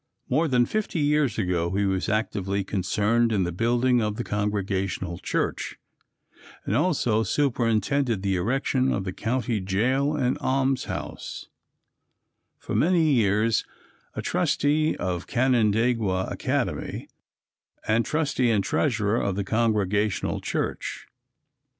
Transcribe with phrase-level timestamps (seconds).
[0.29, 5.19] More than fifty years ago he was actively concerned in the building of the Congregational
[5.19, 5.77] church,
[6.65, 11.49] and also superintended the erection of the county jail and almshouse;
[12.57, 13.63] for many years
[14.15, 17.07] a trustee of Canandaigua Academy,
[17.87, 21.05] and trustee and treasurer of the Congregational church.